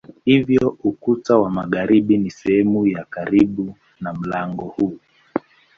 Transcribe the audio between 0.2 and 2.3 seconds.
Hivyo ukuta wa magharibi